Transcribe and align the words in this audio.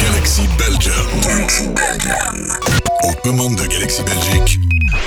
Galaxy 0.00 0.48
Belgium. 0.56 1.20
Galaxy 1.20 1.68
Belgium. 1.68 2.48
Aux 3.02 3.12
commandes 3.22 3.56
de 3.56 3.66
Galaxy 3.66 4.02
Belgique, 4.04 4.58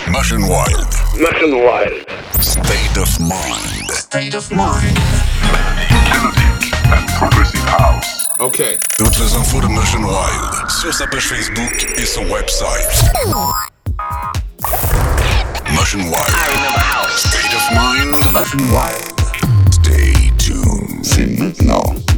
Machine 0.10 0.44
Wild. 0.44 0.88
Mission 1.16 1.54
wild. 1.54 2.06
State 2.40 2.98
of 2.98 3.20
Mind. 3.20 3.90
State 3.90 4.36
of 4.36 4.52
mind. 4.52 5.00
Melodic 6.12 6.72
and 6.94 7.08
progressive 7.18 7.66
house. 7.66 8.28
Okay. 8.40 8.78
Toutes 9.00 9.18
les 9.18 9.34
infos 9.34 9.62
de 9.62 9.68
Machine 9.70 10.06
Wild 10.06 10.70
sur 10.70 10.94
sa 10.94 11.08
page 11.08 11.30
Facebook 11.30 11.88
et 11.98 12.06
son 12.06 12.26
website. 12.26 13.10
Machine 15.74 16.12
Wild. 16.12 16.30
I 16.30 16.48
remember 16.54 16.80
house. 16.80 17.24
State 17.24 17.56
of 17.56 17.72
Mind. 17.74 18.32
Machine 18.32 18.72
Wild. 18.72 19.14
Stay 19.72 20.37
tuned. 21.08 21.54
C'est 21.56 22.17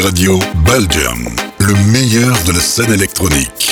Radio 0.00 0.38
Belgium, 0.64 1.28
le 1.60 1.74
meilleur 1.90 2.36
de 2.44 2.52
la 2.52 2.60
scène 2.60 2.92
électronique. 2.92 3.65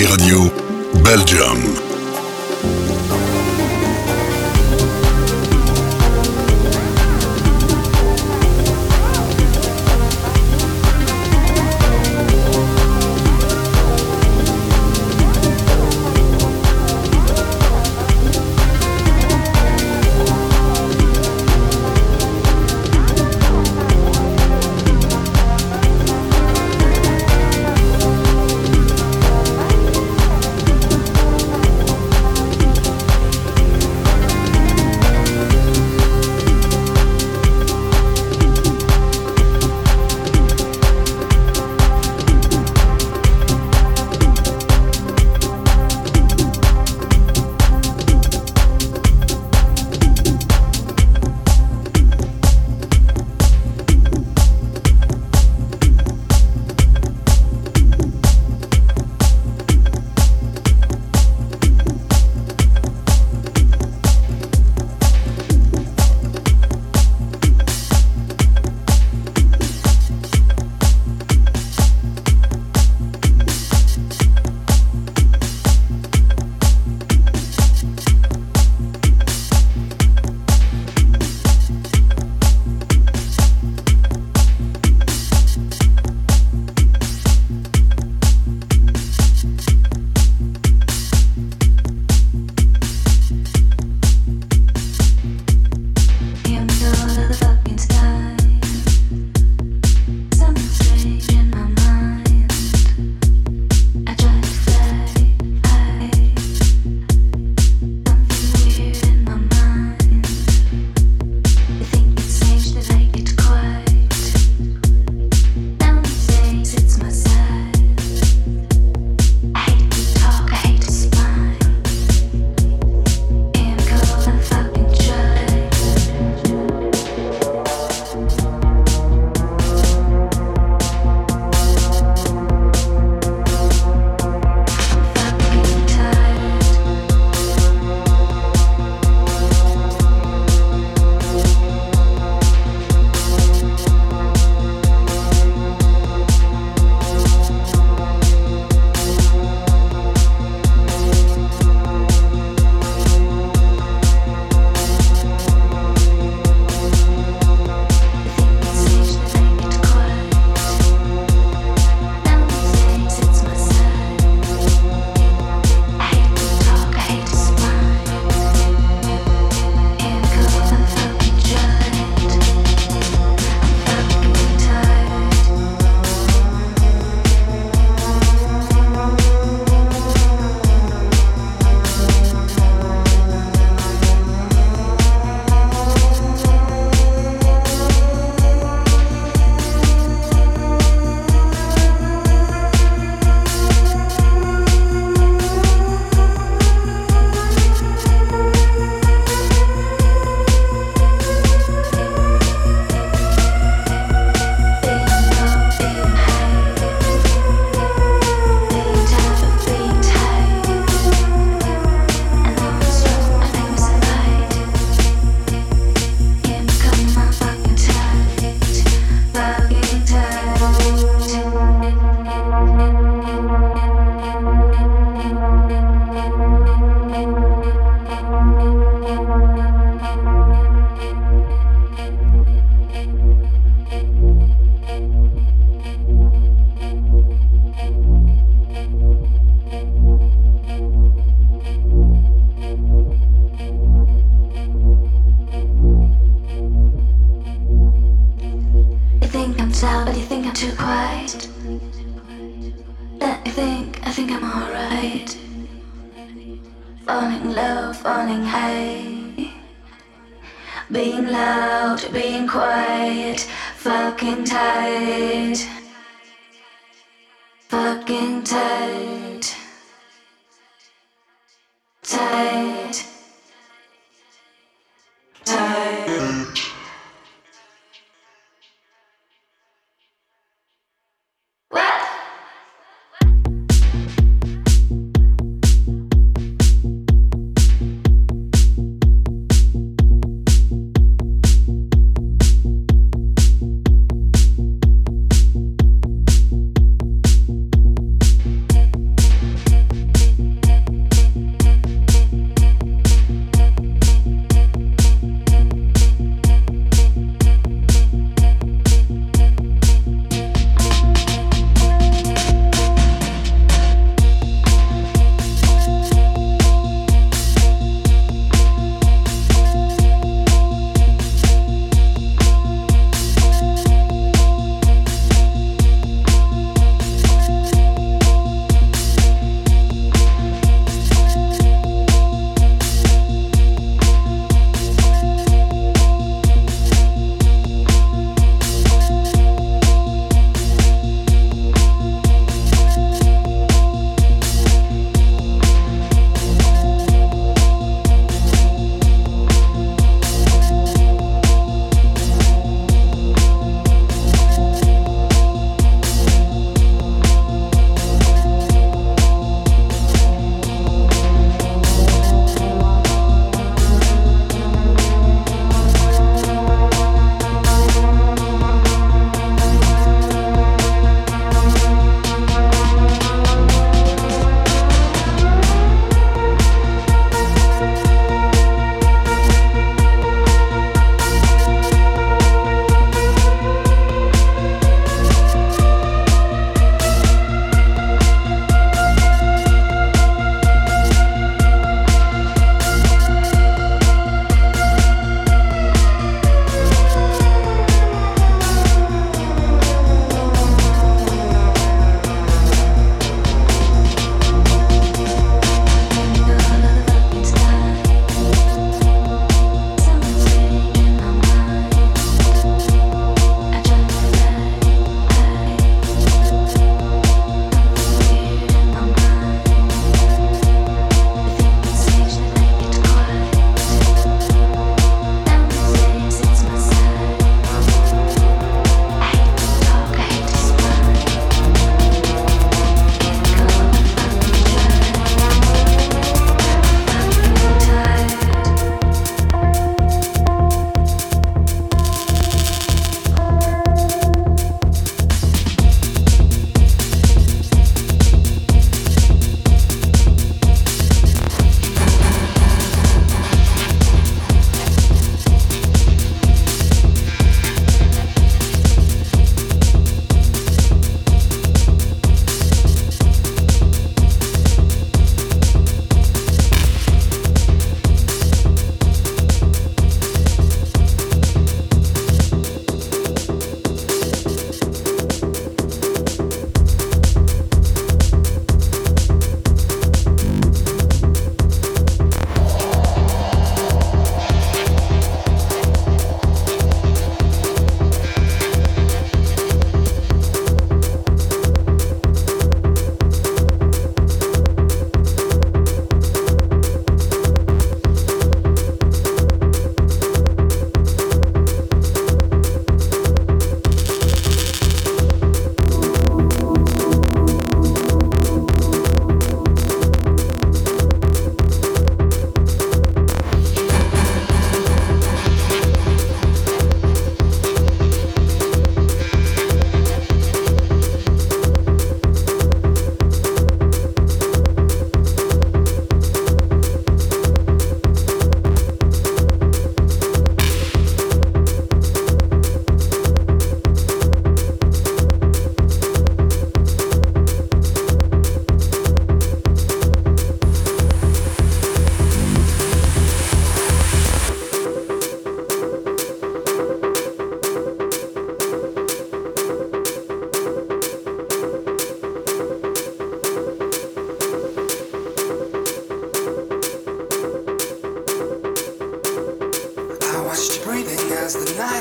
Radio, 0.00 0.52
Belgium. 1.02 1.87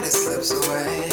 It 0.03 0.11
slips 0.11 0.51
away. 0.51 1.06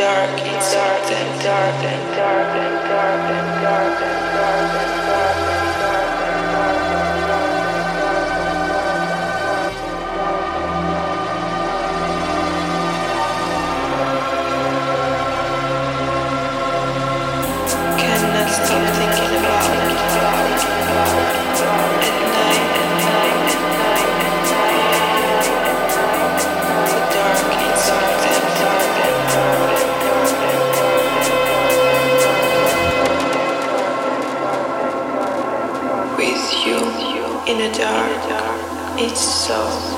Dark 0.00 0.40
is 0.40 0.72
dark 0.72 1.12
and 1.12 1.42
dark 1.42 1.84
and 1.84 2.16
dark 2.16 2.56
and 2.56 2.88
dark 2.88 3.30
and 3.36 3.62
dark 3.62 4.00
and 4.00 4.10
dark 4.16 4.19
It's 39.10 39.20
so, 39.22 39.89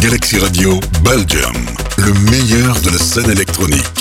Galaxy 0.00 0.38
Radio 0.38 0.78
Belgium, 1.02 1.52
le 1.98 2.12
meilleur 2.30 2.80
de 2.82 2.90
la 2.90 2.98
scène 2.98 3.30
électronique. 3.30 3.97